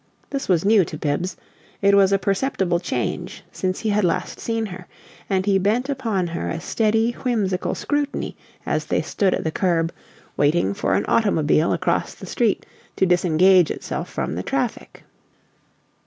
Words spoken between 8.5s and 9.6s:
as they stood at the